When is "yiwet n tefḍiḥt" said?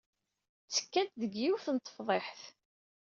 1.41-2.41